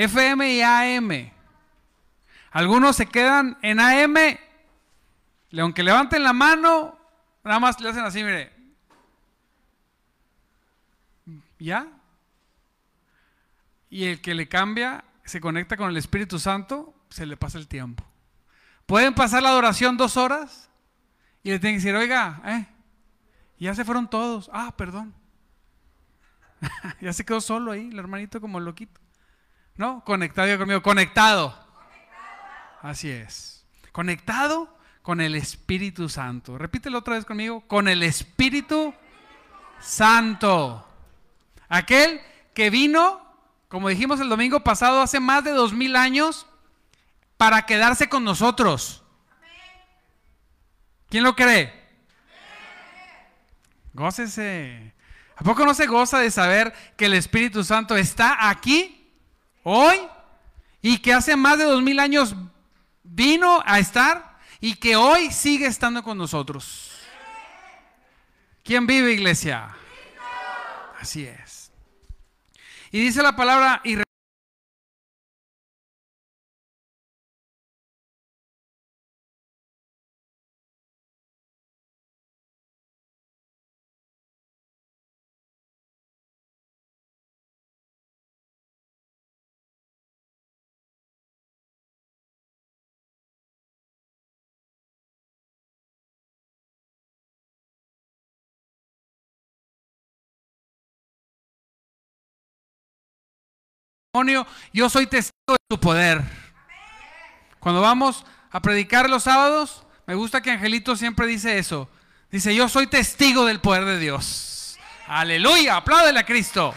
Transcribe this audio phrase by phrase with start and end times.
[0.00, 1.30] FM y AM.
[2.52, 4.16] Algunos se quedan en AM,
[5.58, 6.98] aunque levanten la mano,
[7.44, 8.50] nada más le hacen así, mire.
[11.58, 11.86] ¿Ya?
[13.90, 17.68] Y el que le cambia, se conecta con el Espíritu Santo, se le pasa el
[17.68, 18.02] tiempo.
[18.86, 20.70] Pueden pasar la adoración dos horas
[21.42, 22.66] y le tienen que decir, oiga, eh,
[23.58, 24.48] ya se fueron todos.
[24.50, 25.12] Ah, perdón.
[27.02, 28.98] ya se quedó solo ahí, el hermanito como loquito.
[29.76, 30.04] ¿No?
[30.04, 31.56] Conectado conmigo, conectado.
[32.82, 33.64] Así es.
[33.92, 36.58] Conectado con el Espíritu Santo.
[36.58, 37.62] Repítelo otra vez conmigo.
[37.62, 38.94] Con el Espíritu
[39.80, 40.86] Santo.
[41.68, 42.20] Aquel
[42.54, 43.20] que vino,
[43.68, 46.46] como dijimos el domingo pasado, hace más de dos mil años,
[47.36, 49.02] para quedarse con nosotros.
[51.08, 51.72] ¿Quién lo cree?
[53.92, 54.94] Gócese.
[55.36, 58.99] ¿A poco no se goza de saber que el Espíritu Santo está aquí,
[59.62, 59.96] hoy,
[60.82, 62.34] y que hace más de dos mil años
[63.02, 66.92] vino a estar y que hoy sigue estando con nosotros?
[68.62, 69.74] ¿Quién vive, iglesia?
[71.00, 71.72] Así es.
[72.90, 73.96] Y dice la palabra, y
[104.72, 106.22] yo soy testigo de tu poder.
[107.58, 111.88] Cuando vamos a predicar los sábados, me gusta que Angelito siempre dice eso.
[112.30, 114.78] Dice, yo soy testigo del poder de Dios.
[115.06, 116.74] Aleluya, apláudele a Cristo.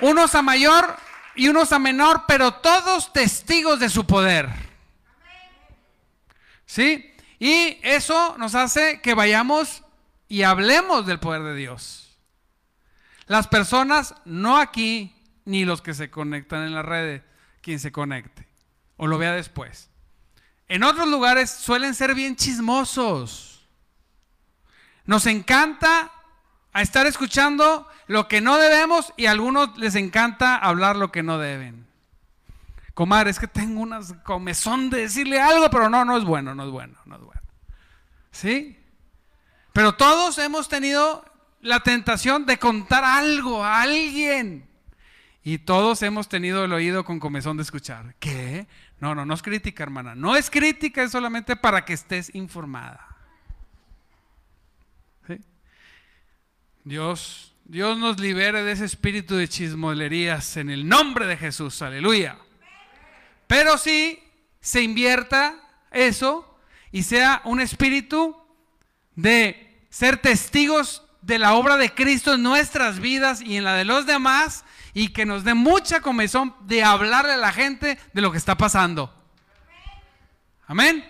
[0.00, 0.96] Unos a mayor
[1.34, 4.48] y unos a menor, pero todos testigos de su poder.
[6.66, 7.14] ¿Sí?
[7.38, 9.82] Y eso nos hace que vayamos
[10.28, 12.01] y hablemos del poder de Dios.
[13.32, 15.16] Las personas, no aquí,
[15.46, 17.22] ni los que se conectan en la red,
[17.62, 18.46] quien se conecte
[18.98, 19.88] o lo vea después.
[20.68, 23.66] En otros lugares suelen ser bien chismosos.
[25.06, 26.12] Nos encanta
[26.74, 31.38] estar escuchando lo que no debemos y a algunos les encanta hablar lo que no
[31.38, 31.86] deben.
[32.92, 36.64] Comadre, es que tengo unas comezón de decirle algo, pero no, no es bueno, no
[36.64, 37.40] es bueno, no es bueno.
[38.30, 38.78] ¿Sí?
[39.72, 41.31] Pero todos hemos tenido
[41.62, 44.68] la tentación de contar algo a alguien.
[45.44, 48.14] Y todos hemos tenido el oído con comezón de escuchar.
[48.20, 48.66] ¿Qué?
[49.00, 50.14] No, no, no es crítica, hermana.
[50.14, 53.08] No es crítica, es solamente para que estés informada.
[56.84, 61.80] Dios, Dios nos libere de ese espíritu de chismolerías en el nombre de Jesús.
[61.80, 62.38] Aleluya.
[63.46, 64.18] Pero si
[64.60, 65.60] se invierta
[65.92, 66.58] eso
[66.90, 68.36] y sea un espíritu
[69.14, 73.84] de ser testigos de la obra de Cristo en nuestras vidas y en la de
[73.84, 78.30] los demás y que nos dé mucha comezón de hablarle a la gente de lo
[78.30, 79.14] que está pasando.
[80.66, 81.08] Amén.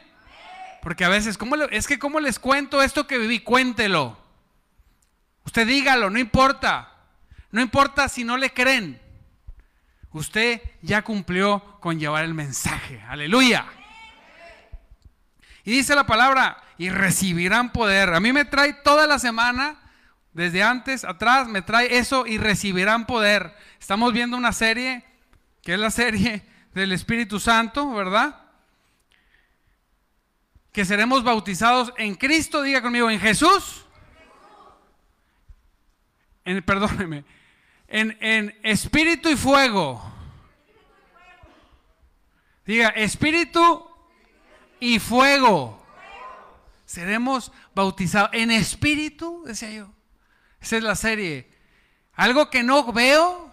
[0.82, 3.40] Porque a veces, ¿cómo es que ¿cómo les cuento esto que viví?
[3.40, 4.18] Cuéntelo.
[5.44, 6.92] Usted dígalo, no importa.
[7.50, 9.00] No importa si no le creen.
[10.12, 13.02] Usted ya cumplió con llevar el mensaje.
[13.08, 13.66] Aleluya.
[15.64, 18.12] Y dice la palabra, y recibirán poder.
[18.12, 19.81] A mí me trae toda la semana
[20.32, 23.54] desde antes, atrás, me trae eso y recibirán poder.
[23.78, 25.04] Estamos viendo una serie,
[25.62, 26.42] que es la serie
[26.74, 28.40] del Espíritu Santo, ¿verdad?
[30.72, 33.84] Que seremos bautizados en Cristo, diga conmigo, en Jesús.
[36.44, 37.24] En, perdóneme,
[37.88, 40.02] en, en espíritu y fuego.
[42.64, 43.86] Diga, espíritu
[44.80, 45.78] y fuego.
[46.86, 49.92] Seremos bautizados en espíritu, decía yo.
[50.62, 51.50] Esa es la serie.
[52.14, 53.52] Algo que no veo,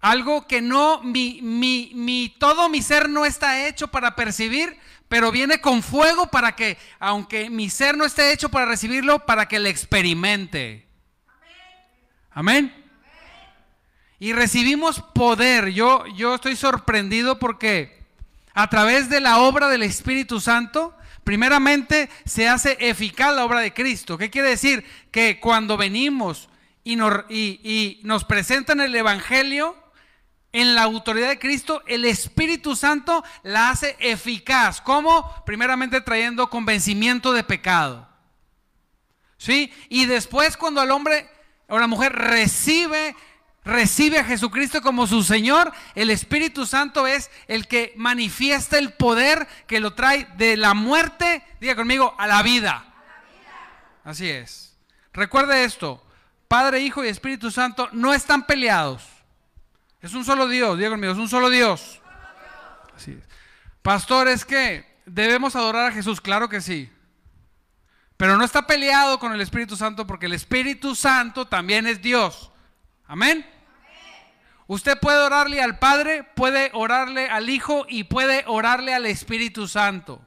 [0.00, 4.76] algo que no, mi, mi, mi, todo mi ser no está hecho para percibir,
[5.08, 9.46] pero viene con fuego para que, aunque mi ser no esté hecho para recibirlo, para
[9.46, 10.86] que le experimente.
[12.30, 12.74] Amén.
[14.18, 15.68] Y recibimos poder.
[15.68, 18.04] Yo, yo estoy sorprendido porque
[18.52, 20.97] a través de la obra del Espíritu Santo,
[21.28, 24.16] Primeramente se hace eficaz la obra de Cristo.
[24.16, 24.82] ¿Qué quiere decir?
[25.10, 26.48] Que cuando venimos
[26.82, 29.76] y nos, presentan el Evangelio,
[30.52, 34.80] en la autoridad de Cristo, el Espíritu Santo la hace eficaz.
[34.80, 35.30] ¿Cómo?
[35.44, 38.08] Primeramente trayendo convencimiento de pecado.
[39.36, 39.70] ¿Sí?
[39.90, 41.28] Y después cuando el hombre
[41.66, 43.14] o la mujer recibe
[43.68, 49.46] recibe a Jesucristo como su Señor, el Espíritu Santo es el que manifiesta el poder
[49.66, 52.86] que lo trae de la muerte, diga conmigo, a la vida.
[54.04, 54.74] Así es.
[55.12, 56.02] Recuerde esto,
[56.48, 59.02] Padre, Hijo y Espíritu Santo no están peleados.
[60.00, 62.00] Es un solo Dios, diga conmigo, es un solo Dios.
[62.96, 63.28] Así es.
[63.82, 66.90] Pastor, es que debemos adorar a Jesús, claro que sí.
[68.16, 72.50] Pero no está peleado con el Espíritu Santo porque el Espíritu Santo también es Dios.
[73.06, 73.57] Amén.
[74.68, 80.20] Usted puede orarle al Padre, puede orarle al Hijo y puede orarle al Espíritu Santo.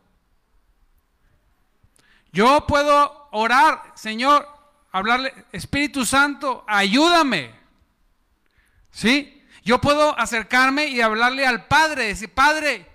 [2.32, 4.48] Yo puedo orar, Señor,
[4.92, 7.52] hablarle, Espíritu Santo, ayúdame.
[8.90, 9.44] ¿Sí?
[9.64, 12.90] Yo puedo acercarme y hablarle al Padre, decir, Padre,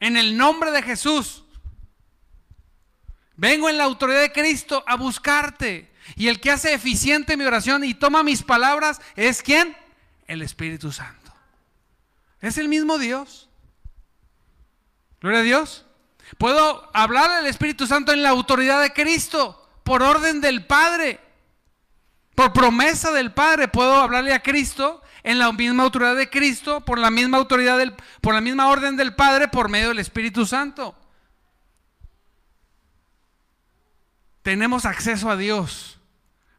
[0.00, 1.44] en el nombre de Jesús,
[3.36, 5.87] vengo en la autoridad de Cristo a buscarte.
[6.16, 9.76] Y el que hace eficiente mi oración y toma mis palabras es quién?
[10.26, 11.32] El Espíritu Santo.
[12.40, 13.48] Es el mismo Dios.
[15.20, 15.84] Gloria a Dios.
[16.36, 21.20] Puedo hablar al Espíritu Santo en la autoridad de Cristo, por orden del Padre.
[22.34, 26.98] Por promesa del Padre puedo hablarle a Cristo en la misma autoridad de Cristo, por
[26.98, 30.94] la misma autoridad del, por la misma orden del Padre, por medio del Espíritu Santo.
[34.42, 35.97] Tenemos acceso a Dios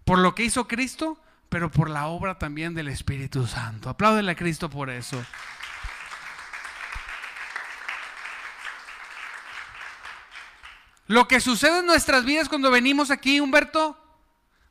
[0.09, 1.19] por lo que hizo Cristo,
[1.49, 3.91] pero por la obra también del Espíritu Santo.
[3.91, 5.23] Apláudele a Cristo por eso.
[11.05, 14.03] Lo que sucede en nuestras vidas cuando venimos aquí, Humberto,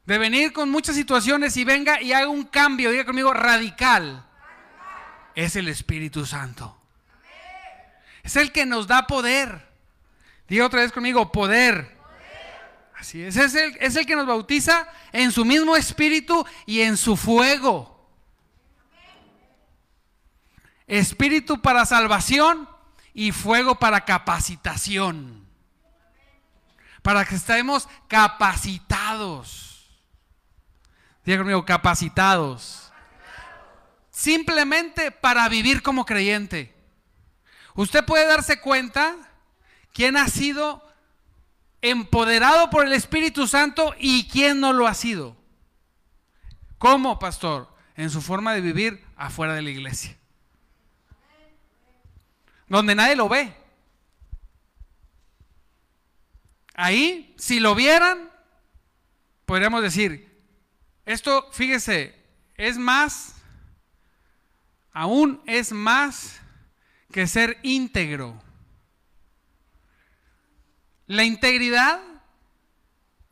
[0.06, 4.26] de venir con muchas situaciones y venga y haga un cambio, diga conmigo, radical,
[5.36, 6.76] es el Espíritu Santo.
[8.24, 9.68] Es el que nos da poder.
[10.48, 11.96] Diga otra vez conmigo, poder.
[12.98, 17.96] Así es, es el, que nos bautiza en su mismo espíritu y en su fuego.
[20.88, 22.68] Espíritu para salvación
[23.14, 25.46] y fuego para capacitación.
[27.00, 29.88] Para que estemos capacitados.
[31.24, 32.92] Diga conmigo, capacitados.
[34.10, 36.74] Simplemente para vivir como creyente.
[37.74, 39.14] Usted puede darse cuenta
[39.92, 40.87] quién ha sido
[41.82, 45.36] empoderado por el Espíritu Santo y quién no lo ha sido.
[46.78, 47.68] ¿Cómo, pastor?
[47.96, 50.16] En su forma de vivir afuera de la iglesia.
[52.68, 53.54] Donde nadie lo ve.
[56.74, 58.30] Ahí, si lo vieran,
[59.46, 60.28] podríamos decir,
[61.04, 62.14] esto, fíjese,
[62.54, 63.34] es más,
[64.92, 66.40] aún es más
[67.10, 68.40] que ser íntegro.
[71.08, 72.00] La integridad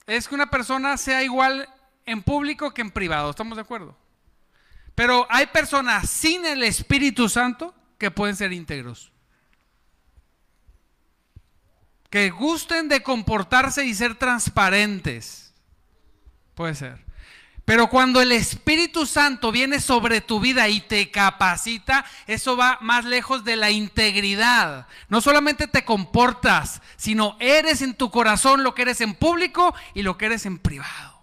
[0.07, 1.69] es que una persona sea igual
[2.05, 3.97] en público que en privado, ¿estamos de acuerdo?
[4.95, 9.13] Pero hay personas sin el Espíritu Santo que pueden ser íntegros.
[12.09, 15.53] Que gusten de comportarse y ser transparentes.
[16.55, 17.06] Puede ser.
[17.67, 23.05] Pero cuando el Espíritu Santo viene sobre tu vida y te capacita, eso va más
[23.05, 24.87] lejos de la integridad.
[25.09, 30.03] No solamente te comportas, sino eres en tu corazón lo que eres en público y
[30.03, 31.21] lo que eres en privado.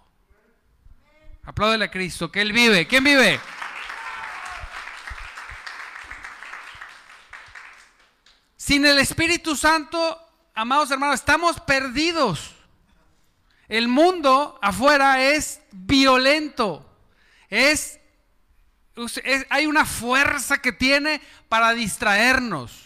[1.44, 2.86] Apláudele a Cristo, que Él vive.
[2.86, 3.40] ¿Quién vive?
[8.58, 10.20] Sin el Espíritu Santo,
[10.54, 12.53] amados hermanos, estamos perdidos.
[13.68, 16.90] El mundo afuera es violento.
[17.48, 17.98] Es,
[19.48, 22.84] hay una fuerza que tiene para distraernos.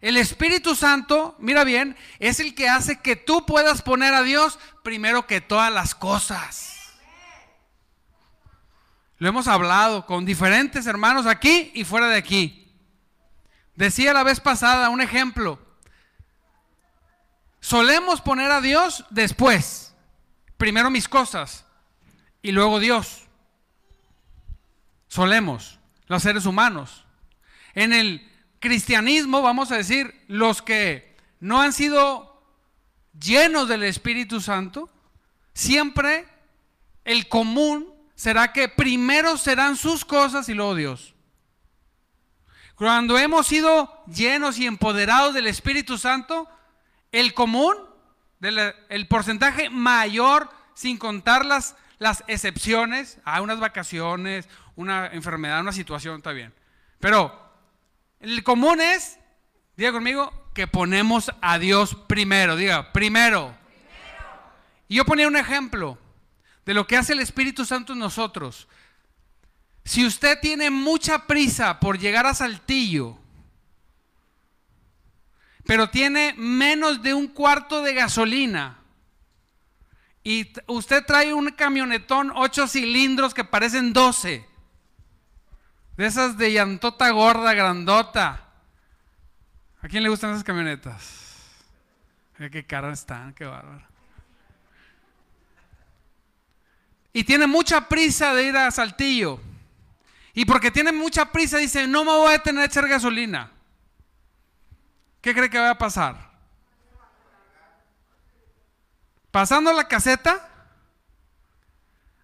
[0.00, 4.58] El Espíritu Santo, mira bien, es el que hace que tú puedas poner a Dios
[4.82, 6.80] primero que todas las cosas.
[9.18, 12.72] Lo hemos hablado con diferentes hermanos aquí y fuera de aquí.
[13.74, 15.58] Decía la vez pasada un ejemplo.
[17.60, 19.94] Solemos poner a Dios después.
[20.56, 21.64] Primero mis cosas
[22.42, 23.22] y luego Dios.
[25.08, 27.04] Solemos, los seres humanos.
[27.74, 32.42] En el cristianismo, vamos a decir, los que no han sido
[33.18, 34.88] llenos del Espíritu Santo,
[35.54, 36.26] siempre
[37.04, 41.14] el común será que primero serán sus cosas y luego Dios.
[42.74, 46.48] Cuando hemos sido llenos y empoderados del Espíritu Santo,
[47.12, 47.76] el común,
[48.40, 56.16] el porcentaje mayor, sin contar las, las excepciones, a unas vacaciones, una enfermedad, una situación,
[56.16, 56.54] está bien.
[56.98, 57.38] Pero
[58.20, 59.18] el común es,
[59.76, 62.56] diga conmigo, que ponemos a Dios primero.
[62.56, 63.54] Diga, primero.
[63.54, 64.28] primero.
[64.88, 65.98] Y yo ponía un ejemplo.
[66.64, 68.68] de lo que hace el Espíritu Santo en nosotros.
[69.84, 73.18] Si usted tiene mucha prisa por llegar a Saltillo,
[75.70, 78.78] pero tiene menos de un cuarto de gasolina,
[80.24, 84.44] y usted trae un camionetón 8 cilindros que parecen 12,
[85.96, 88.48] de esas de llantota gorda, grandota.
[89.80, 91.46] ¿A quién le gustan esas camionetas?
[92.50, 93.86] qué caras están, qué bárbaro.
[97.12, 99.40] Y tiene mucha prisa de ir a Saltillo.
[100.34, 103.52] Y porque tiene mucha prisa dice, no me voy a tener que echar gasolina.
[105.20, 106.30] ¿Qué cree que va a pasar?
[109.30, 110.48] Pasando la caseta,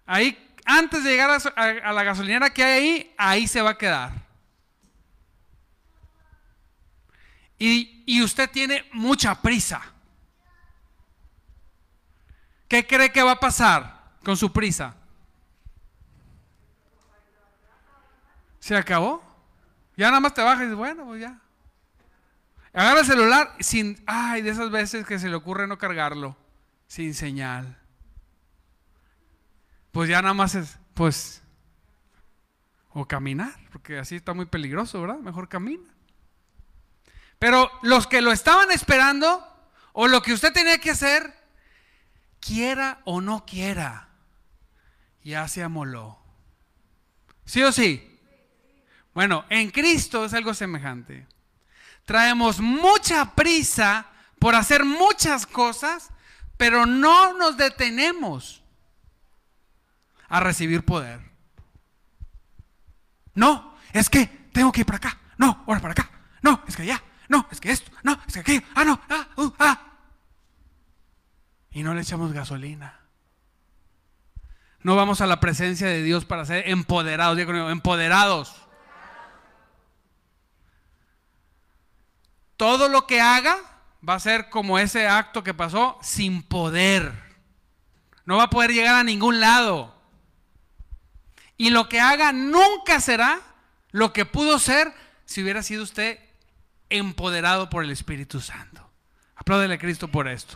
[0.05, 4.11] ahí, antes de llegar a, la gasolinera que hay ahí, ahí se va a quedar.
[7.59, 9.81] Y, y usted tiene mucha prisa.
[12.67, 14.95] ¿Qué cree que va a pasar con su prisa?
[18.59, 19.23] ¿Se acabó?
[19.95, 21.39] Ya nada más te bajas y dices, bueno, pues ya.
[22.77, 26.37] Agarra el celular sin, ay, de esas veces que se le ocurre no cargarlo,
[26.85, 27.75] sin señal.
[29.91, 31.41] Pues ya nada más es, pues,
[32.89, 35.17] o caminar, porque así está muy peligroso, ¿verdad?
[35.17, 35.89] Mejor camina.
[37.39, 39.43] Pero los que lo estaban esperando,
[39.93, 41.33] o lo que usted tenía que hacer,
[42.39, 44.09] quiera o no quiera,
[45.23, 46.19] ya se amoló.
[47.43, 48.19] ¿Sí o sí?
[49.15, 51.25] Bueno, en Cristo es algo semejante.
[52.07, 54.05] Traemos mucha prisa
[54.39, 56.09] por hacer muchas cosas,
[56.55, 58.63] pero no nos detenemos
[60.29, 61.19] a recibir poder.
[63.33, 65.19] No, es que tengo que ir para acá.
[65.37, 66.09] No, ahora para acá.
[66.41, 67.03] No, es que allá.
[67.27, 67.91] No, es que esto.
[68.03, 68.61] No, es que aquello.
[68.73, 69.01] Ah, no.
[69.09, 69.81] Ah, uh, ah
[71.71, 73.01] y no le echamos gasolina.
[74.81, 78.55] No vamos a la presencia de Dios para ser empoderados, digo, empoderados.
[82.57, 83.57] Todo lo que haga
[84.07, 87.13] va a ser como ese acto que pasó sin poder.
[88.25, 89.95] No va a poder llegar a ningún lado.
[91.55, 93.39] Y lo que haga nunca será
[93.91, 94.93] lo que pudo ser
[95.25, 96.19] si hubiera sido usted
[96.89, 98.89] empoderado por el Espíritu Santo.
[99.35, 100.55] Apláudele a Cristo por esto.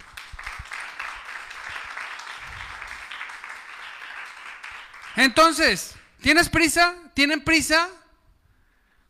[5.16, 6.96] Entonces, ¿tienes prisa?
[7.14, 7.90] ¿Tienen prisa?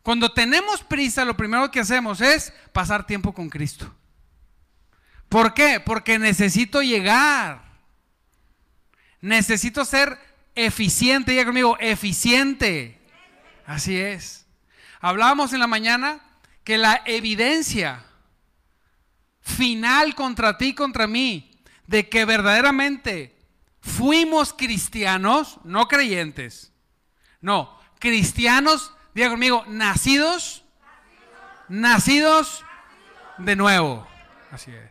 [0.02, 3.94] Cuando tenemos prisa, lo primero que hacemos es pasar tiempo con Cristo.
[5.28, 5.80] ¿Por qué?
[5.80, 7.62] Porque necesito llegar.
[9.20, 10.18] Necesito ser
[10.54, 11.32] eficiente.
[11.32, 13.00] Diga conmigo, eficiente.
[13.64, 14.46] Así es.
[15.00, 16.20] Hablábamos en la mañana
[16.64, 18.04] que la evidencia
[19.40, 21.50] final contra ti, contra mí,
[21.86, 23.36] de que verdaderamente
[23.80, 26.72] fuimos cristianos, no creyentes.
[27.40, 30.64] No, cristianos, diga conmigo, nacidos,
[31.68, 32.64] nacidos
[33.38, 34.06] de nuevo.
[34.50, 34.90] Así es.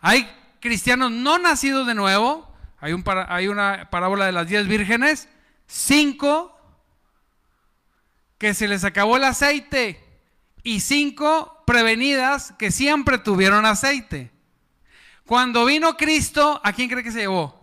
[0.00, 0.30] Hay
[0.60, 2.52] cristianos no nacidos de nuevo.
[2.80, 5.28] Hay, un, hay una parábola de las diez vírgenes.
[5.66, 6.52] Cinco
[8.38, 10.02] que se les acabó el aceite
[10.62, 14.30] y cinco prevenidas que siempre tuvieron aceite.
[15.24, 17.55] Cuando vino Cristo, ¿a quién cree que se llevó?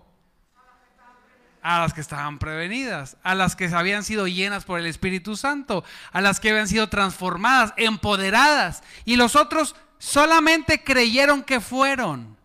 [1.63, 5.85] A las que estaban prevenidas, a las que habían sido llenas por el Espíritu Santo,
[6.11, 8.83] a las que habían sido transformadas, empoderadas.
[9.05, 12.37] Y los otros solamente creyeron que fueron,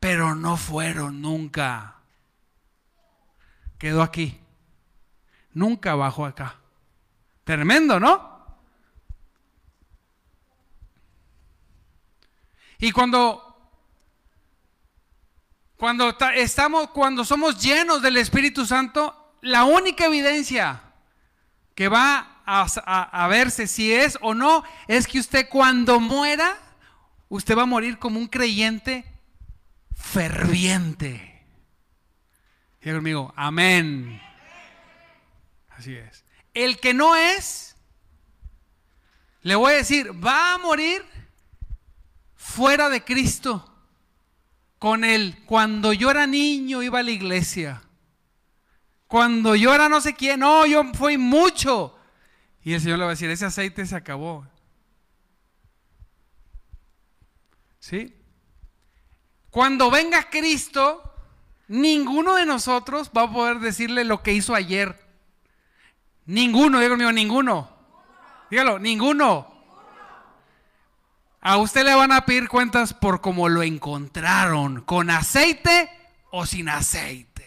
[0.00, 1.94] pero no fueron nunca.
[3.78, 4.40] Quedó aquí.
[5.52, 6.56] Nunca bajó acá.
[7.44, 8.36] Tremendo, ¿no?
[12.78, 13.45] Y cuando
[15.76, 20.82] cuando estamos, cuando somos llenos del Espíritu Santo, la única evidencia
[21.74, 26.56] que va a, verse si es o no es que usted cuando muera,
[27.28, 29.04] usted va a morir como un creyente
[29.94, 31.44] ferviente.
[32.80, 34.22] Y conmigo, amén.
[35.70, 36.24] Así es.
[36.54, 37.76] El que no es,
[39.42, 41.04] le voy a decir, va a morir
[42.34, 43.75] fuera de Cristo
[44.78, 45.42] con él.
[45.46, 47.82] Cuando yo era niño iba a la iglesia.
[49.06, 51.96] Cuando yo era no sé quién, no, yo fui mucho.
[52.62, 54.46] Y el Señor le va a decir, ese aceite se acabó.
[57.78, 58.16] ¿Sí?
[59.50, 61.14] Cuando venga Cristo,
[61.68, 65.06] ninguno de nosotros va a poder decirle lo que hizo ayer.
[66.26, 67.70] Ninguno, digo mío, ninguno.
[68.50, 69.55] Dígalo, ninguno.
[71.48, 75.88] A usted le van a pedir cuentas por cómo lo encontraron, con aceite
[76.32, 77.46] o sin aceite.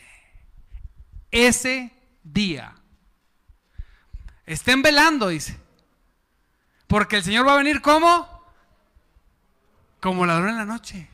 [1.32, 1.92] ese
[2.24, 2.76] día.
[4.46, 5.60] Estén velando, dice.
[6.88, 8.26] Porque el Señor va a venir como
[10.00, 11.10] como ladrón en la noche.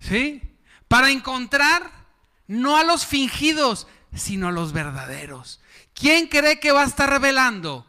[0.00, 0.40] ¿Sí?
[0.88, 1.90] Para encontrar
[2.46, 5.60] no a los fingidos, sino a los verdaderos.
[5.92, 7.86] ¿Quién cree que va a estar revelando?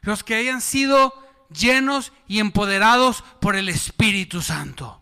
[0.00, 5.00] Los que hayan sido llenos y empoderados por el Espíritu Santo.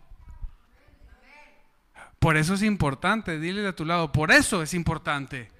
[2.19, 5.51] Por eso es importante, dile de tu lado, por eso es importante.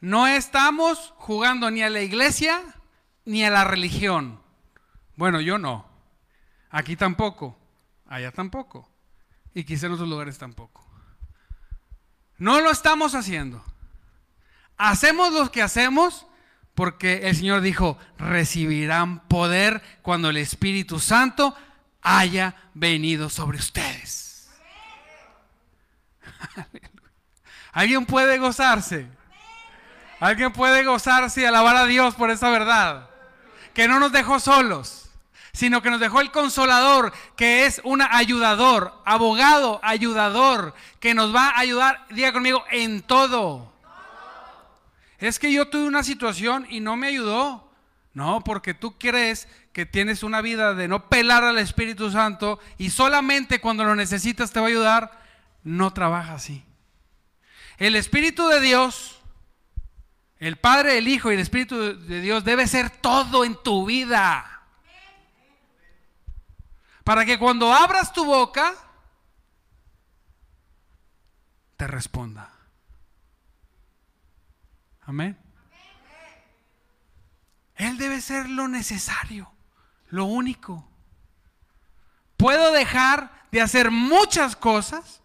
[0.00, 2.62] No estamos jugando ni a la iglesia
[3.24, 4.40] ni a la religión.
[5.16, 5.86] Bueno, yo no.
[6.70, 7.58] Aquí tampoco.
[8.06, 8.88] Allá tampoco.
[9.54, 10.84] Y quizá en otros lugares tampoco.
[12.38, 13.62] No lo estamos haciendo.
[14.78, 16.26] Hacemos lo que hacemos
[16.74, 21.54] porque el Señor dijo, recibirán poder cuando el Espíritu Santo
[22.02, 24.48] haya venido sobre ustedes.
[27.72, 29.06] ¿Alguien puede gozarse?
[30.18, 33.08] Alguien puede gozarse y alabar a Dios por esa verdad.
[33.74, 35.10] Que no nos dejó solos,
[35.52, 41.48] sino que nos dejó el consolador, que es un ayudador, abogado, ayudador, que nos va
[41.48, 43.69] a ayudar, diga conmigo, en todo.
[45.20, 47.70] Es que yo tuve una situación y no me ayudó.
[48.12, 52.90] No, porque tú crees que tienes una vida de no pelar al Espíritu Santo y
[52.90, 55.20] solamente cuando lo necesitas te va a ayudar.
[55.62, 56.64] No trabaja así.
[57.78, 59.20] El Espíritu de Dios
[60.40, 64.62] el Padre, el Hijo y el Espíritu de Dios debe ser todo en tu vida.
[67.04, 68.74] Para que cuando abras tu boca,
[71.76, 72.50] te responda.
[75.10, 75.36] Amén.
[77.74, 79.50] Él debe ser lo necesario,
[80.08, 80.88] lo único.
[82.36, 85.20] Puedo dejar de hacer muchas cosas,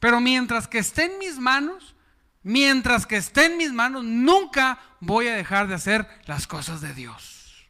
[0.00, 1.94] pero mientras que esté en mis manos,
[2.42, 6.94] mientras que esté en mis manos, nunca voy a dejar de hacer las cosas de
[6.94, 7.68] Dios.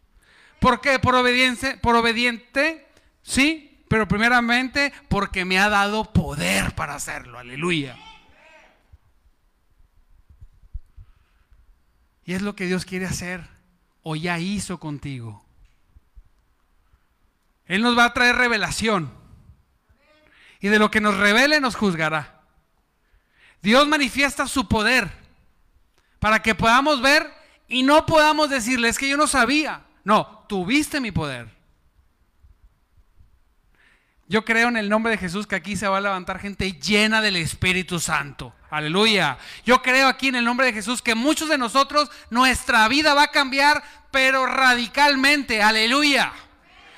[0.60, 1.00] ¿Por qué?
[1.00, 2.86] Por obediencia, por obediente,
[3.22, 7.36] sí, pero primeramente porque me ha dado poder para hacerlo.
[7.36, 7.96] Aleluya.
[12.28, 13.48] Y es lo que Dios quiere hacer
[14.02, 15.42] o ya hizo contigo.
[17.64, 19.10] Él nos va a traer revelación.
[20.60, 22.42] Y de lo que nos revele nos juzgará.
[23.62, 25.10] Dios manifiesta su poder
[26.18, 27.32] para que podamos ver
[27.66, 29.86] y no podamos decirle, es que yo no sabía.
[30.04, 31.48] No, tuviste mi poder.
[34.26, 37.22] Yo creo en el nombre de Jesús que aquí se va a levantar gente llena
[37.22, 38.54] del Espíritu Santo.
[38.70, 39.38] Aleluya.
[39.64, 43.24] Yo creo aquí en el nombre de Jesús que muchos de nosotros, nuestra vida va
[43.24, 45.62] a cambiar, pero radicalmente.
[45.62, 46.32] Aleluya.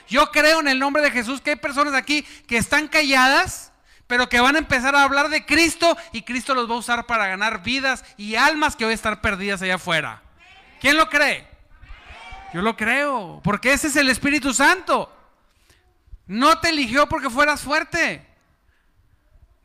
[0.08, 3.70] Yo creo en el nombre de Jesús que hay personas aquí que están calladas
[4.10, 7.06] pero que van a empezar a hablar de Cristo y Cristo los va a usar
[7.06, 10.20] para ganar vidas y almas que hoy están perdidas allá afuera.
[10.80, 11.46] ¿Quién lo cree?
[12.52, 15.16] Yo lo creo, porque ese es el Espíritu Santo.
[16.26, 18.26] No te eligió porque fueras fuerte.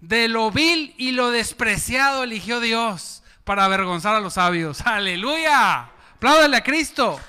[0.05, 4.81] De lo vil y lo despreciado eligió Dios para avergonzar a los sabios.
[4.81, 5.89] Aleluya.
[6.15, 7.19] Apláudale a Cristo.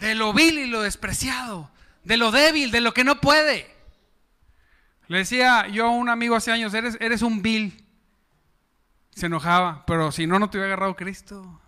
[0.00, 1.70] de lo vil y lo despreciado,
[2.02, 3.72] de lo débil, de lo que no puede.
[5.06, 7.86] Le decía yo a un amigo hace años, eres, eres un vil.
[9.14, 11.60] Se enojaba, pero si no, no te hubiera agarrado Cristo.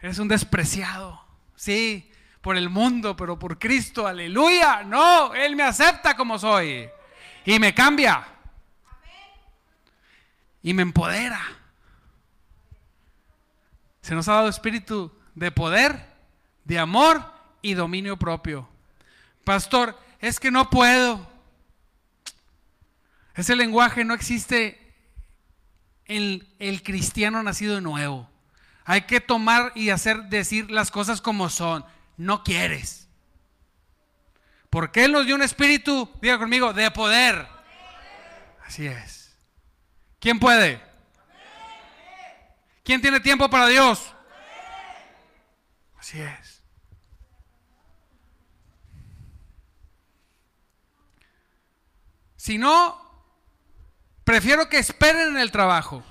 [0.00, 1.21] Eres un despreciado.
[1.62, 4.82] Sí, por el mundo, pero por Cristo, aleluya.
[4.82, 6.90] No, Él me acepta como soy.
[7.44, 8.26] Y me cambia.
[10.60, 11.40] Y me empodera.
[14.00, 16.04] Se nos ha dado espíritu de poder,
[16.64, 18.68] de amor y dominio propio.
[19.44, 21.30] Pastor, es que no puedo.
[23.36, 24.96] Ese lenguaje no existe
[26.06, 28.31] en el cristiano nacido de nuevo.
[28.84, 31.84] Hay que tomar y hacer decir las cosas como son.
[32.16, 33.08] No quieres.
[34.70, 37.46] Porque Él nos dio un espíritu, diga conmigo, de poder.
[38.64, 39.36] Así es.
[40.18, 40.80] ¿Quién puede?
[42.84, 44.12] ¿Quién tiene tiempo para Dios?
[45.98, 46.62] Así es.
[52.36, 53.00] Si no,
[54.24, 56.02] prefiero que esperen en el trabajo.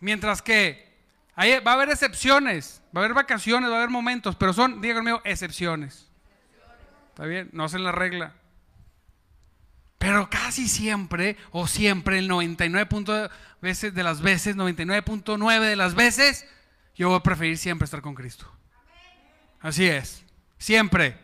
[0.00, 0.83] Mientras que
[1.36, 5.18] va a haber excepciones, va a haber vacaciones, va a haber momentos, pero son, díganme,
[5.24, 6.08] excepciones.
[7.10, 7.50] ¿Está bien?
[7.52, 8.34] No hacen la regla.
[9.98, 16.46] Pero casi siempre, o siempre, el 99 de las veces, 99.9 de las veces,
[16.94, 18.50] yo voy a preferir siempre estar con Cristo.
[19.60, 20.22] Así es.
[20.58, 21.18] Siempre.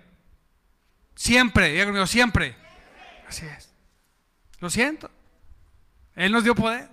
[1.14, 1.72] Siempre.
[1.72, 2.56] Diga conmigo, siempre.
[3.28, 3.70] Así es.
[4.60, 5.10] Lo siento.
[6.14, 6.88] Él nos dio poder.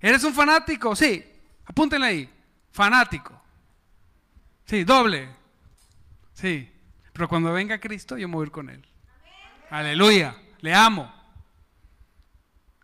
[0.00, 0.96] ¿Eres un fanático?
[0.96, 1.24] Sí.
[1.68, 2.30] Apúntenle ahí.
[2.72, 3.40] Fanático.
[4.64, 5.28] Sí, doble.
[6.32, 6.72] Sí.
[7.12, 8.86] Pero cuando venga Cristo, yo me voy a ir con Él.
[9.70, 10.36] Aleluya.
[10.60, 11.12] Le amo.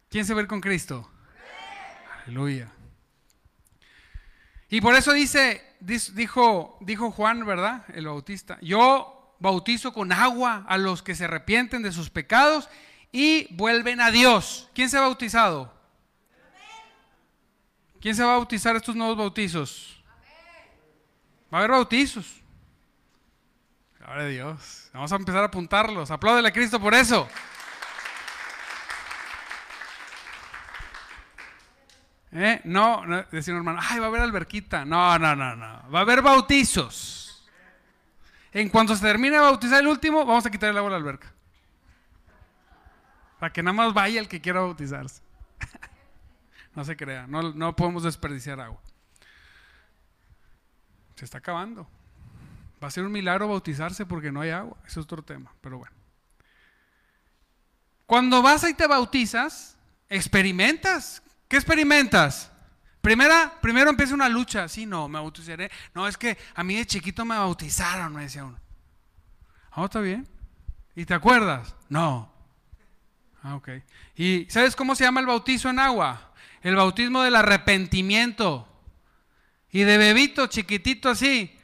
[0.08, 1.10] ¿Quién se va a ir con Cristo?
[2.24, 2.70] Aleluya.
[4.68, 7.84] Y por eso dice, dijo, dijo Juan, ¿verdad?
[7.94, 8.58] El bautista.
[8.60, 12.68] Yo bautizo con agua a los que se arrepienten de sus pecados
[13.12, 14.70] y vuelven a Dios.
[14.74, 15.73] ¿Quién se ha bautizado?
[18.04, 19.98] ¿Quién se va a bautizar estos nuevos bautizos?
[21.50, 22.42] Va a haber bautizos.
[23.98, 24.90] Gloria a Dios.
[24.92, 26.10] Vamos a empezar a apuntarlos.
[26.10, 27.26] Apláudele a Cristo por eso.
[32.32, 32.60] ¿Eh?
[32.64, 34.84] No, no, decía un hermano, ay, va a haber alberquita.
[34.84, 35.90] No, no, no, no.
[35.90, 37.48] Va a haber bautizos.
[38.52, 40.98] En cuanto se termine de bautizar el último, vamos a quitar el agua de la
[40.98, 41.32] alberca.
[43.38, 45.23] Para que nada más vaya el que quiera bautizarse.
[46.74, 48.80] No se crea, no, no podemos desperdiciar agua.
[51.16, 51.88] Se está acabando.
[52.82, 54.76] Va a ser un milagro bautizarse porque no hay agua.
[54.86, 55.94] Es otro tema, pero bueno.
[58.06, 59.76] Cuando vas y te bautizas,
[60.08, 62.50] experimentas ¿Qué experimentas?
[63.00, 64.66] Primera, primero empieza una lucha.
[64.66, 65.70] Sí, no, me bautizaré.
[65.94, 68.58] No, es que a mí de chiquito me bautizaron, me decía uno.
[69.70, 70.26] Ah, está bien.
[70.96, 71.74] ¿Y te acuerdas?
[71.88, 72.32] No.
[73.42, 73.68] Ah, ok.
[74.16, 76.32] ¿Y sabes cómo se llama el bautizo en agua?
[76.64, 78.66] El bautismo del arrepentimiento.
[79.70, 81.56] Y de bebito, chiquitito así,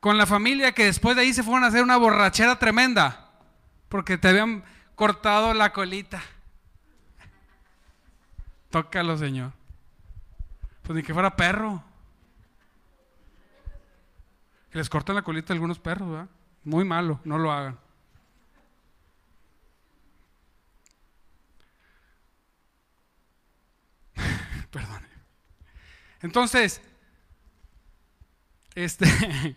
[0.00, 3.30] con la familia que después de ahí se fueron a hacer una borrachera tremenda,
[3.88, 4.64] porque te habían
[4.94, 6.22] cortado la colita.
[8.70, 9.52] Tócalo, Señor.
[10.82, 11.84] Pues ni que fuera perro.
[14.70, 16.28] Que les cortan la colita a algunos perros, ¿verdad?
[16.64, 17.78] Muy malo, no lo hagan.
[24.74, 25.06] Perdón.
[26.20, 26.82] Entonces,
[28.74, 29.06] este.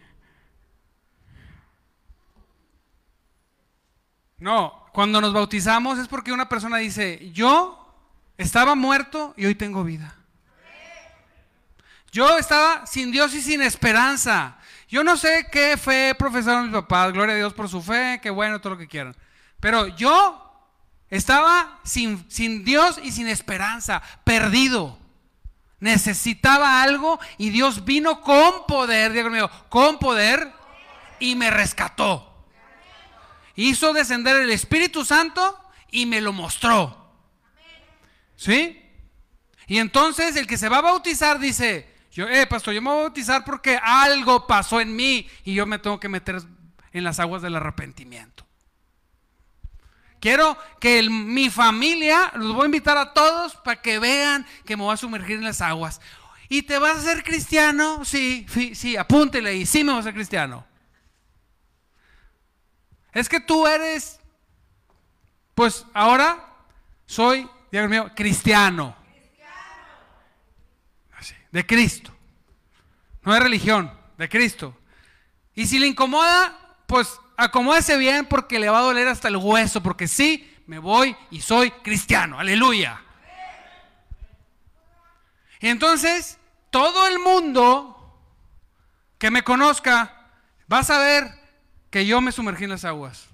[4.38, 7.84] no, cuando nos bautizamos es porque una persona dice, yo
[8.38, 10.14] estaba muerto y hoy tengo vida.
[12.12, 14.60] Yo estaba sin Dios y sin esperanza.
[14.88, 18.30] Yo no sé qué fe profesaron mis papás, gloria a Dios por su fe, qué
[18.30, 19.16] bueno, todo lo que quieran.
[19.60, 20.44] Pero yo
[21.10, 25.07] estaba sin, sin Dios y sin esperanza, perdido.
[25.80, 30.52] Necesitaba algo y Dios vino con poder, Dios mío, con poder
[31.20, 32.46] y me rescató.
[33.56, 35.60] Hizo descender el Espíritu Santo
[35.92, 37.12] y me lo mostró.
[38.36, 38.84] ¿Sí?
[39.68, 43.00] Y entonces el que se va a bautizar dice, yo, eh, pastor, yo me voy
[43.00, 46.42] a bautizar porque algo pasó en mí y yo me tengo que meter
[46.92, 48.47] en las aguas del arrepentimiento.
[50.20, 54.84] Quiero que mi familia, los voy a invitar a todos para que vean que me
[54.84, 56.02] voy a sumergir en las aguas.
[56.50, 58.04] ¿Y te vas a ser cristiano?
[58.04, 60.66] Sí, sí, sí, apúntele ahí, sí me voy a ser cristiano.
[63.12, 64.20] Es que tú eres,
[65.54, 66.44] pues ahora
[67.06, 68.96] soy Dios mío, cristiano.
[71.52, 72.12] de Cristo.
[73.24, 74.78] No de religión, de Cristo.
[75.56, 79.82] Y si le incomoda, pues acomódese bien porque le va a doler hasta el hueso,
[79.82, 82.38] porque sí, me voy y soy cristiano.
[82.38, 83.02] Aleluya.
[85.62, 86.38] Y entonces,
[86.70, 88.20] todo el mundo
[89.18, 90.30] que me conozca
[90.72, 91.32] va a saber
[91.90, 93.28] que yo me sumergí en las aguas.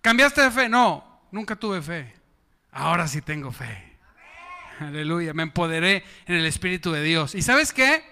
[0.00, 0.68] ¿Cambiaste de fe?
[0.68, 2.14] No, Nunca tuve fe.
[2.70, 3.98] Ahora sí tengo fe.
[4.78, 5.34] Aleluya.
[5.34, 7.34] Me empoderé en el Espíritu de Dios.
[7.34, 8.04] ¿Y sabes qué?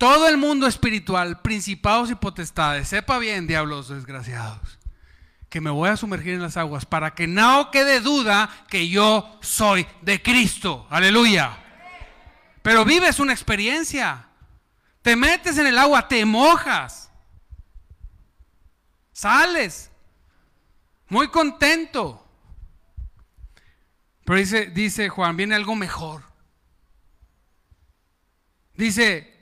[0.00, 4.78] Todo el mundo espiritual, principados y potestades, sepa bien, diablos desgraciados,
[5.50, 9.38] que me voy a sumergir en las aguas para que no quede duda que yo
[9.42, 10.86] soy de Cristo.
[10.88, 11.54] Aleluya.
[12.62, 14.26] Pero vives una experiencia.
[15.02, 17.12] Te metes en el agua, te mojas.
[19.12, 19.90] Sales,
[21.10, 22.26] muy contento.
[24.24, 26.22] Pero dice, dice Juan, viene algo mejor.
[28.72, 29.39] Dice,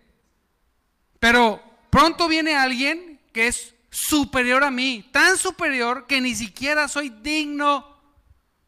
[1.18, 7.10] pero pronto viene alguien que es superior a mí, tan superior que ni siquiera soy
[7.10, 7.96] digno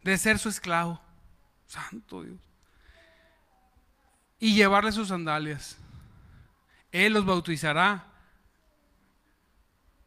[0.02, 1.00] de ser su esclavo.
[1.66, 2.38] Santo Dios.
[4.38, 5.76] Y llevarle sus sandalias.
[6.90, 8.06] Él los bautizará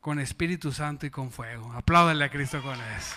[0.02, 1.72] con Espíritu Santo y con fuego.
[1.72, 3.16] Apláudale a Cristo con eso.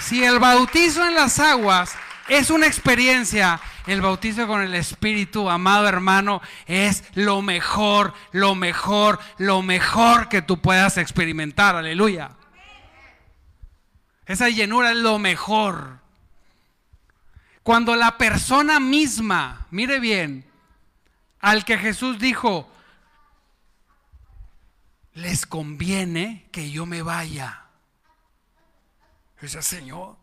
[0.00, 1.94] Si el bautizo en las aguas
[2.30, 9.18] es una experiencia, el bautizo con el Espíritu, amado hermano, es lo mejor, lo mejor,
[9.36, 11.74] lo mejor que tú puedas experimentar.
[11.74, 12.30] Aleluya.
[14.26, 15.98] Esa llenura es lo mejor.
[17.64, 20.48] Cuando la persona misma, mire bien,
[21.40, 22.70] al que Jesús dijo,
[25.14, 27.64] les conviene que yo me vaya.
[29.42, 30.16] Dice, Señor,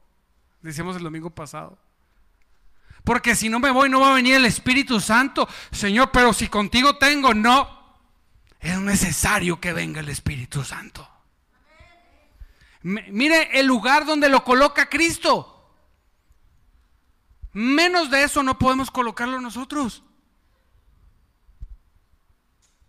[0.62, 1.78] decíamos el domingo pasado.
[3.08, 5.48] Porque si no me voy, no va a venir el Espíritu Santo.
[5.72, 7.96] Señor, pero si contigo tengo, no.
[8.60, 11.10] Es necesario que venga el Espíritu Santo.
[12.82, 15.72] Mire el lugar donde lo coloca Cristo.
[17.54, 20.04] Menos de eso no podemos colocarlo nosotros.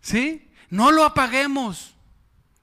[0.01, 0.51] ¿Sí?
[0.69, 1.95] No lo apaguemos,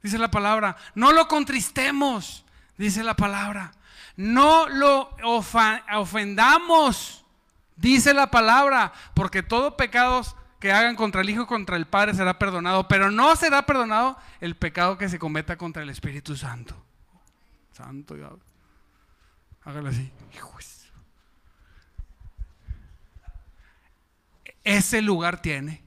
[0.03, 0.77] dice la palabra.
[0.95, 2.45] No lo contristemos,
[2.77, 3.73] dice la palabra.
[4.15, 5.17] No lo
[5.95, 7.23] ofendamos,
[7.77, 10.23] dice la palabra, porque todo pecado
[10.59, 14.17] que hagan contra el Hijo y contra el Padre será perdonado, pero no será perdonado
[14.41, 16.75] el pecado que se cometa contra el Espíritu Santo.
[17.73, 18.17] Santo.
[19.65, 20.11] Hágalo así.
[24.65, 25.87] Ese lugar tiene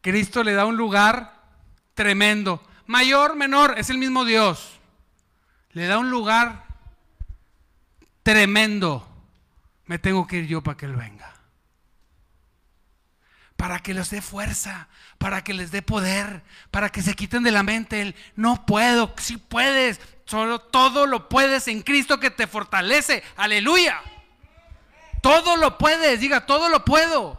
[0.00, 1.42] Cristo le da un lugar
[1.94, 2.62] tremendo.
[2.86, 4.80] Mayor, menor, es el mismo Dios.
[5.72, 6.64] Le da un lugar
[8.30, 9.06] tremendo.
[9.86, 11.34] Me tengo que ir yo para que Él venga.
[13.56, 14.88] Para que les dé fuerza,
[15.18, 19.12] para que les dé poder, para que se quiten de la mente el no puedo,
[19.18, 23.22] si puedes, solo todo lo puedes en Cristo que te fortalece.
[23.36, 24.00] Aleluya.
[25.20, 27.38] Todo lo puedes, diga, todo lo puedo.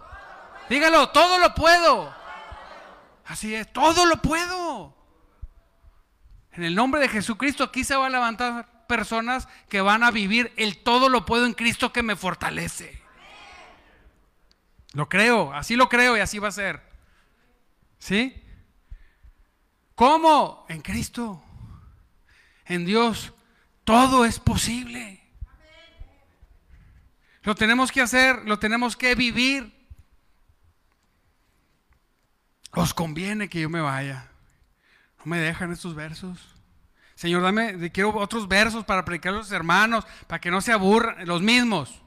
[0.70, 2.14] Dígalo, todo lo puedo.
[3.26, 4.94] Así es, todo lo puedo.
[6.52, 10.52] En el nombre de Jesucristo aquí se va a levantar personas que van a vivir
[10.58, 13.02] el todo lo puedo en Cristo que me fortalece.
[14.92, 16.82] Lo creo, así lo creo y así va a ser.
[18.00, 18.36] ¿Sí?
[19.96, 20.66] ¿Cómo?
[20.68, 21.42] En Cristo.
[22.66, 23.32] En Dios.
[23.86, 25.24] Todo es posible.
[27.44, 29.74] Lo tenemos que hacer, lo tenemos que vivir.
[32.72, 34.30] Os conviene que yo me vaya.
[35.20, 36.51] No me dejan estos versos.
[37.22, 41.24] Señor, dame, quiero otros versos para predicar a los hermanos, para que no se aburran,
[41.28, 42.02] los mismos.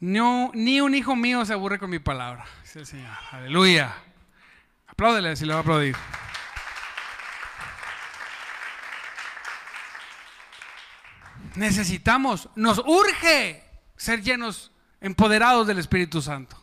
[0.00, 0.20] Ni
[0.82, 3.16] un hijo mío se aburre con mi palabra, dice el Señor.
[3.30, 3.96] Aleluya.
[4.86, 5.96] Apláudele si le va a aplaudir.
[11.54, 13.64] Necesitamos, nos urge
[13.96, 16.62] ser llenos empoderados del Espíritu Santo.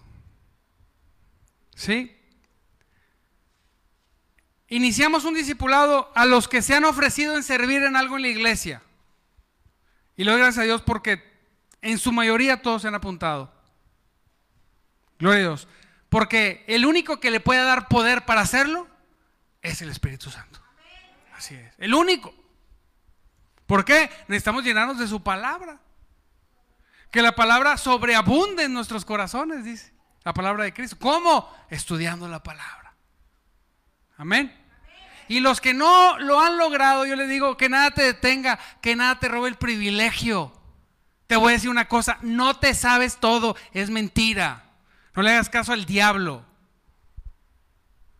[1.73, 2.19] ¿Sí?
[4.71, 8.29] Iniciamos un discipulado a los que se han ofrecido en servir en algo en la
[8.29, 8.81] iglesia.
[10.15, 11.21] Y lo doy gracias a Dios porque
[11.81, 13.53] en su mayoría todos se han apuntado.
[15.19, 15.67] Gloria a Dios.
[16.07, 18.87] Porque el único que le puede dar poder para hacerlo
[19.61, 20.61] es el Espíritu Santo.
[21.35, 21.73] Así es.
[21.77, 22.33] El único.
[23.65, 24.09] ¿Por qué?
[24.29, 25.81] Necesitamos llenarnos de su palabra.
[27.11, 29.91] Que la palabra sobreabunde en nuestros corazones, dice
[30.23, 30.95] la palabra de Cristo.
[30.97, 31.53] ¿Cómo?
[31.69, 32.95] Estudiando la palabra.
[34.15, 34.60] Amén.
[35.31, 38.97] Y los que no lo han logrado, yo les digo que nada te detenga, que
[38.97, 40.51] nada te robe el privilegio.
[41.25, 44.65] Te voy a decir una cosa, no te sabes todo, es mentira.
[45.15, 46.45] No le hagas caso al diablo.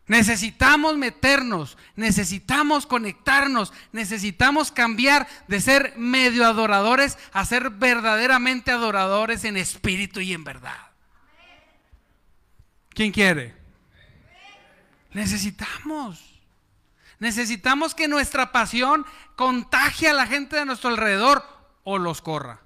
[0.07, 9.57] Necesitamos meternos, necesitamos conectarnos, necesitamos cambiar de ser medio adoradores a ser verdaderamente adoradores en
[9.57, 10.91] espíritu y en verdad.
[12.91, 13.53] ¿Quién quiere?
[15.11, 16.30] Necesitamos.
[17.21, 19.05] Necesitamos que nuestra pasión
[19.35, 21.45] contagie a la gente de nuestro alrededor
[21.83, 22.61] o los corra.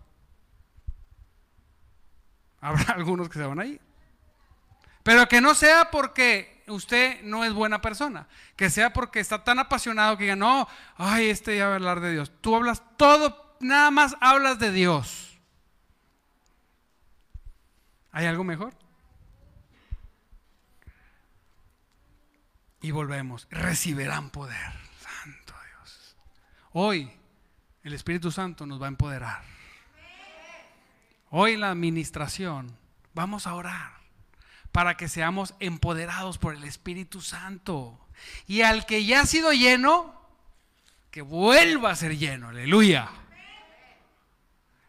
[2.61, 3.81] Habrá algunos que se van a ir.
[5.03, 8.29] Pero que no sea porque usted no es buena persona.
[8.55, 11.99] Que sea porque está tan apasionado que diga, no, ay, este ya va a hablar
[11.99, 12.31] de Dios.
[12.39, 15.37] Tú hablas todo, nada más hablas de Dios.
[18.13, 18.73] ¿Hay algo mejor?
[22.85, 24.71] Y volvemos, recibirán poder.
[25.01, 26.15] Santo Dios.
[26.71, 27.11] Hoy
[27.81, 29.41] el Espíritu Santo nos va a empoderar.
[31.31, 32.77] Hoy la administración
[33.15, 33.93] vamos a orar
[34.71, 38.07] para que seamos empoderados por el Espíritu Santo.
[38.45, 40.13] Y al que ya ha sido lleno,
[41.09, 43.09] que vuelva a ser lleno, aleluya.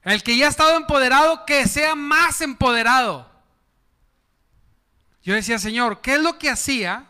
[0.03, 3.33] El que ya ha estado empoderado, que sea más empoderado.
[5.23, 7.07] Yo decía, Señor, ¿qué es lo que hacía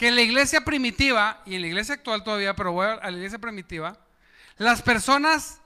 [0.00, 3.18] que en la iglesia primitiva, y en la iglesia actual todavía, pero voy a la
[3.18, 3.98] iglesia primitiva,
[4.56, 5.60] las personas,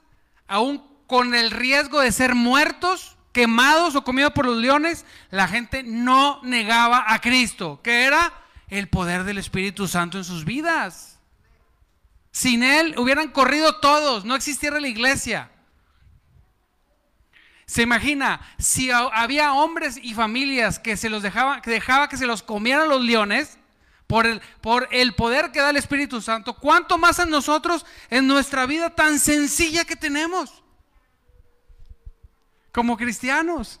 [0.45, 5.83] aún con el riesgo de ser muertos, quemados o comidos por los leones, la gente
[5.83, 8.33] no negaba a Cristo, que era
[8.67, 11.17] el poder del Espíritu Santo en sus vidas.
[12.33, 15.49] Sin Él hubieran corrido todos, no existiera la iglesia.
[17.67, 22.27] Se imagina, si había hombres y familias que se los dejaba, que dejaba que se
[22.27, 23.59] los comieran los leones,
[24.07, 28.27] por el, por el poder que da el Espíritu Santo, ¿cuánto más a nosotros en
[28.27, 30.63] nuestra vida tan sencilla que tenemos
[32.71, 33.79] como cristianos?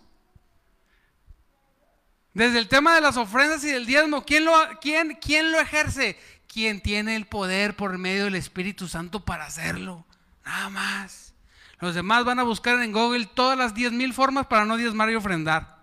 [2.33, 6.19] Desde el tema de las ofrendas y del diezmo, ¿quién lo, quién, quién lo ejerce?
[6.47, 10.05] Quien tiene el poder por medio del Espíritu Santo para hacerlo.
[10.45, 11.33] Nada más.
[11.79, 15.09] Los demás van a buscar en Google todas las diez mil formas para no diezmar
[15.09, 15.77] y ofrendar.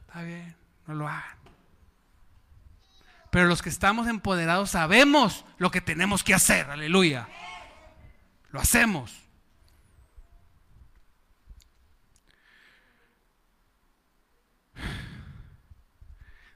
[0.00, 0.56] Está bien,
[0.86, 1.35] no lo hagan.
[3.36, 6.70] Pero los que estamos empoderados sabemos lo que tenemos que hacer.
[6.70, 7.28] Aleluya.
[8.48, 9.14] Lo hacemos.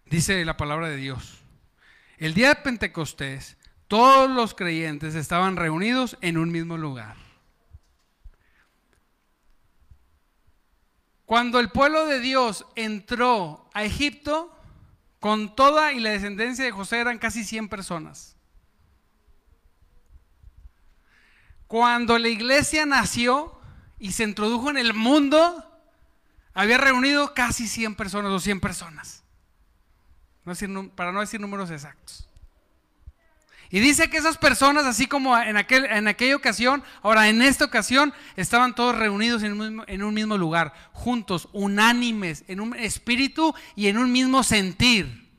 [0.07, 1.43] Dice la palabra de Dios.
[2.17, 7.15] El día de Pentecostés, todos los creyentes estaban reunidos en un mismo lugar.
[11.27, 14.57] Cuando el pueblo de Dios entró a Egipto,
[15.21, 18.37] con toda y la descendencia de José eran casi 100 personas.
[21.67, 23.61] Cuando la iglesia nació
[23.99, 25.65] y se introdujo en el mundo,
[26.55, 29.23] había reunido casi 100 personas o 100 personas.
[30.97, 32.30] para no decir números exactos.
[33.71, 37.65] Y dice que esas personas, así como en, aquel, en aquella ocasión, ahora en esta
[37.65, 42.75] ocasión, estaban todos reunidos en un, mismo, en un mismo lugar, juntos, unánimes, en un
[42.75, 45.31] espíritu y en un mismo sentir.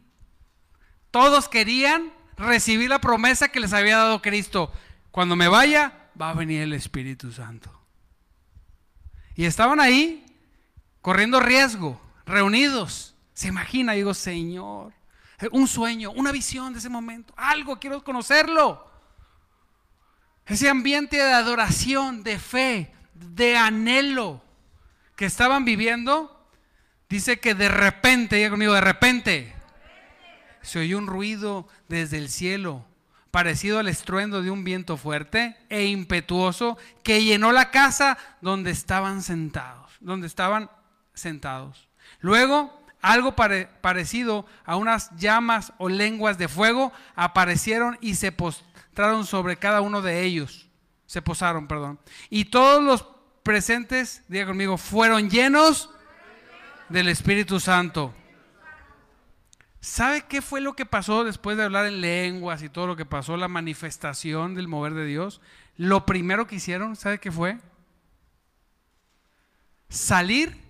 [1.11, 4.71] Todos querían recibir la promesa que les había dado Cristo.
[5.11, 7.69] Cuando me vaya, va a venir el Espíritu Santo.
[9.35, 10.25] Y estaban ahí,
[11.01, 13.13] corriendo riesgo, reunidos.
[13.33, 14.93] Se imagina, digo, Señor,
[15.51, 18.89] un sueño, una visión de ese momento, algo, quiero conocerlo.
[20.45, 24.43] Ese ambiente de adoración, de fe, de anhelo
[25.15, 26.47] que estaban viviendo,
[27.09, 29.55] dice que de repente, diga conmigo, de repente,
[30.61, 32.85] se oyó un ruido desde el cielo,
[33.31, 39.21] parecido al estruendo de un viento fuerte e impetuoso que llenó la casa donde estaban
[39.21, 40.69] sentados, donde estaban
[41.13, 41.87] sentados.
[42.19, 49.57] Luego algo parecido a unas llamas o lenguas de fuego aparecieron y se postraron sobre
[49.57, 50.67] cada uno de ellos.
[51.05, 51.99] Se posaron, perdón.
[52.29, 53.05] Y todos los
[53.43, 55.89] presentes, diga conmigo, fueron llenos
[56.89, 58.13] del Espíritu Santo.
[59.79, 63.05] ¿Sabe qué fue lo que pasó después de hablar en lenguas y todo lo que
[63.05, 65.41] pasó, la manifestación del mover de Dios?
[65.75, 67.57] Lo primero que hicieron, ¿sabe qué fue?
[69.89, 70.60] Salir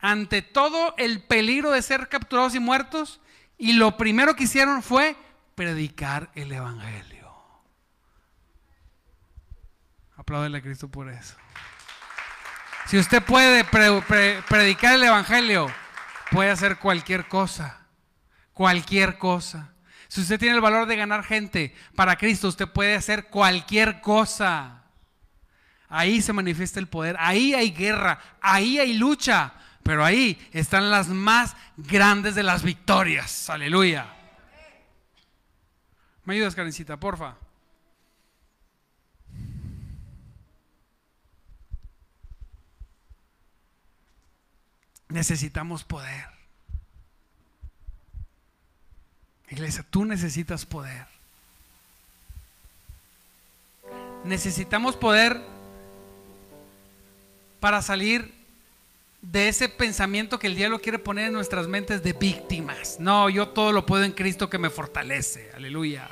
[0.00, 3.20] ante todo el peligro de ser capturados y muertos,
[3.58, 5.16] y lo primero que hicieron fue
[5.54, 7.30] predicar el Evangelio.
[10.16, 11.34] Apláudele a Cristo por eso.
[12.86, 15.70] Si usted puede predicar el Evangelio,
[16.30, 17.86] puede hacer cualquier cosa,
[18.52, 19.72] cualquier cosa.
[20.08, 24.82] Si usted tiene el valor de ganar gente para Cristo, usted puede hacer cualquier cosa.
[25.88, 31.08] Ahí se manifiesta el poder, ahí hay guerra, ahí hay lucha, pero ahí están las
[31.08, 33.50] más grandes de las victorias.
[33.50, 34.06] Aleluya.
[36.24, 37.36] ¿Me ayudas, Karencita, porfa?
[45.08, 46.26] Necesitamos poder.
[49.48, 51.06] Iglesia, tú necesitas poder.
[54.24, 55.40] Necesitamos poder
[57.58, 58.39] para salir
[59.22, 62.98] de ese pensamiento que el diablo quiere poner en nuestras mentes de víctimas.
[62.98, 65.50] No, yo todo lo puedo en Cristo que me fortalece.
[65.54, 66.08] Aleluya.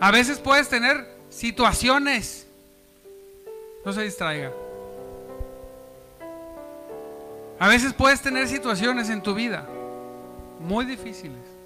[0.00, 2.46] A veces puedes tener situaciones.
[3.84, 4.52] No se distraiga.
[7.58, 9.68] A veces puedes tener situaciones en tu vida
[10.58, 11.59] muy difíciles.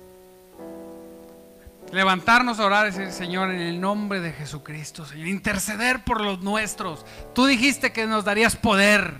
[1.93, 6.41] Levantarnos a orar y decir, Señor, en el nombre de Jesucristo, Señor, interceder por los
[6.41, 7.07] nuestros.
[7.35, 9.15] Tú dijiste que nos darías poder,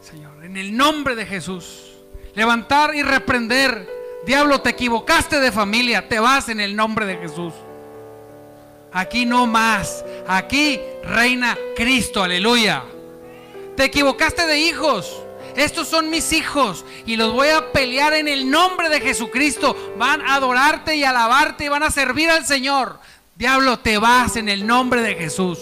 [0.00, 1.92] Señor, en el nombre de Jesús.
[2.34, 3.88] Levantar y reprender.
[4.24, 7.52] Diablo, te equivocaste de familia, te vas en el nombre de Jesús.
[8.92, 10.04] Aquí no más.
[10.26, 12.84] Aquí reina Cristo, aleluya.
[13.76, 15.22] Te equivocaste de hijos.
[15.56, 19.94] Estos son mis hijos y los voy a pelear en el nombre de Jesucristo.
[19.98, 22.98] Van a adorarte y alabarte y van a servir al Señor.
[23.36, 25.58] Diablo, te vas en el nombre de Jesús.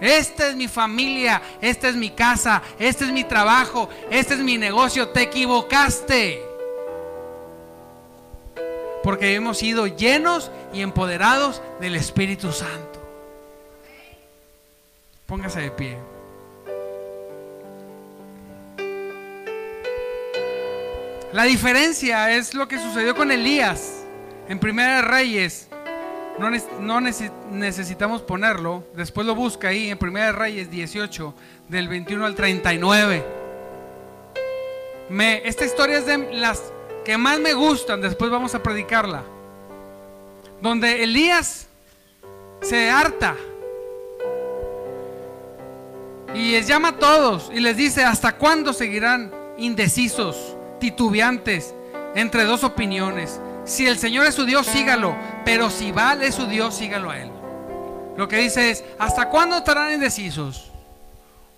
[0.00, 4.58] Esta es mi familia, esta es mi casa, este es mi trabajo, este es mi
[4.58, 5.08] negocio.
[5.08, 6.42] Te equivocaste.
[9.02, 13.00] Porque hemos sido llenos y empoderados del Espíritu Santo.
[15.26, 16.15] Póngase de pie.
[21.32, 24.04] La diferencia es lo que sucedió con Elías
[24.48, 25.68] en Primera de Reyes.
[26.80, 28.84] No, necesitamos ponerlo.
[28.94, 31.34] Después lo busca ahí en Primera de Reyes 18,
[31.68, 33.24] del 21 al 39.
[35.08, 36.62] Me, esta historia es de las
[37.04, 38.00] que más me gustan.
[38.00, 39.22] Después vamos a predicarla.
[40.60, 41.66] Donde Elías
[42.62, 43.36] se harta
[46.34, 51.74] y les llama a todos y les dice, ¿hasta cuándo seguirán indecisos, titubeantes,
[52.14, 53.40] entre dos opiniones?
[53.64, 57.30] Si el Señor es su Dios, sígalo, pero si vale su Dios, sígalo a Él.
[58.16, 60.70] Lo que dice es, ¿hasta cuándo estarán indecisos?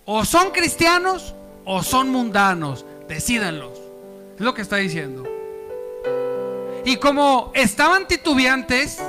[0.05, 3.77] O son cristianos o son mundanos, decídanlos.
[4.35, 5.23] Es lo que está diciendo.
[6.83, 8.99] Y como estaban titubeantes,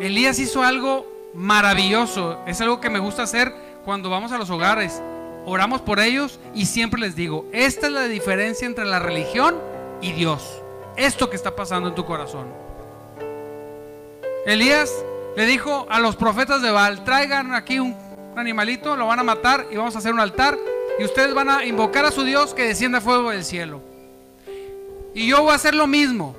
[0.00, 2.40] Elías hizo algo maravilloso.
[2.46, 3.54] Es algo que me gusta hacer
[3.84, 5.00] cuando vamos a los hogares,
[5.44, 9.56] oramos por ellos y siempre les digo, esta es la diferencia entre la religión
[10.00, 10.62] y Dios.
[10.96, 12.46] Esto que está pasando en tu corazón.
[14.46, 14.92] Elías
[15.36, 17.96] le dijo a los profetas de Baal, traigan aquí un
[18.36, 20.58] animalito, lo van a matar y vamos a hacer un altar
[20.98, 23.80] y ustedes van a invocar a su Dios que descienda fuego del cielo.
[25.14, 26.34] Y yo voy a hacer lo mismo.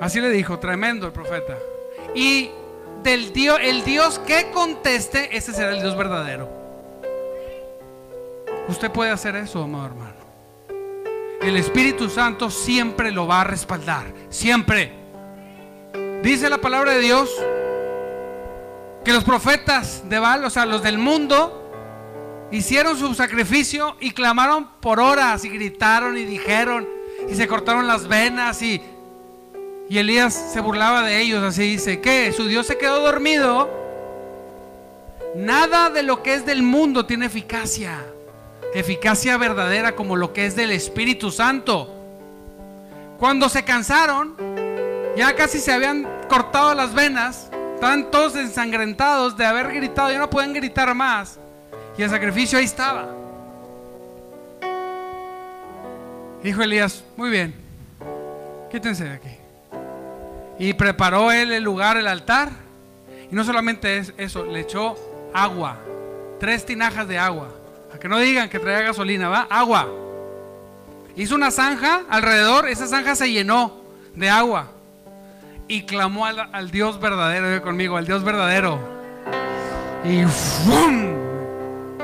[0.00, 1.58] Así le dijo, tremendo el profeta.
[2.14, 2.50] Y
[3.02, 6.48] del Dios, el Dios que conteste, ese será el Dios verdadero.
[8.68, 10.20] Usted puede hacer eso, amado hermano.
[11.42, 14.92] El Espíritu Santo siempre lo va a respaldar, siempre.
[16.22, 17.30] Dice la palabra de Dios
[19.04, 24.68] que los profetas de Baal, o sea, los del mundo, hicieron su sacrificio y clamaron
[24.80, 26.86] por horas y gritaron y dijeron
[27.28, 28.82] y se cortaron las venas y
[29.90, 33.68] y Elías se burlaba de ellos, así dice, que su Dios se quedó dormido.
[35.34, 37.98] Nada de lo que es del mundo tiene eficacia.
[38.72, 41.92] Eficacia verdadera como lo que es del Espíritu Santo.
[43.18, 44.36] Cuando se cansaron,
[45.16, 50.30] ya casi se habían cortado las venas, estaban todos ensangrentados de haber gritado, ya no
[50.30, 51.40] pueden gritar más.
[51.98, 53.08] Y el sacrificio ahí estaba.
[56.44, 57.56] Dijo Elías, muy bien,
[58.70, 59.39] quítense de aquí.
[60.60, 62.50] Y preparó él el lugar, el altar.
[63.32, 64.94] Y no solamente es eso, le echó
[65.32, 65.78] agua.
[66.38, 67.48] Tres tinajas de agua.
[67.94, 69.48] A que no digan que traía gasolina, ¿va?
[69.48, 69.88] Agua.
[71.16, 73.80] Hizo una zanja alrededor, esa zanja se llenó
[74.14, 74.70] de agua.
[75.66, 78.78] Y clamó al, Dios verdadero, conmigo, al Dios verdadero.
[80.04, 81.14] Y ¡fum!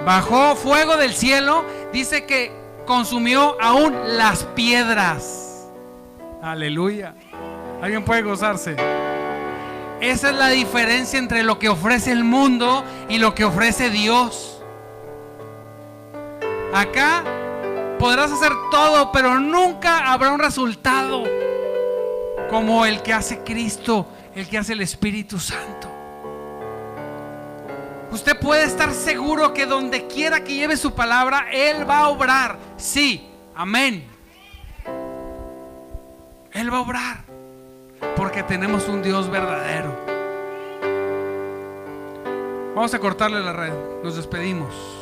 [0.06, 1.62] bajó fuego del cielo.
[1.92, 2.50] Dice que
[2.86, 5.68] consumió aún las piedras.
[6.40, 7.14] Aleluya.
[7.80, 8.76] Alguien puede gozarse.
[10.00, 14.60] Esa es la diferencia entre lo que ofrece el mundo y lo que ofrece Dios.
[16.74, 17.24] Acá
[17.98, 21.24] podrás hacer todo, pero nunca habrá un resultado
[22.50, 25.90] como el que hace Cristo, el que hace el Espíritu Santo.
[28.10, 32.58] Usted puede estar seguro que donde quiera que lleve su palabra, Él va a obrar.
[32.76, 34.06] Sí, amén.
[36.52, 37.25] Él va a obrar.
[38.16, 39.96] Porque tenemos un Dios verdadero.
[42.74, 43.72] Vamos a cortarle la red.
[44.02, 44.95] Nos despedimos.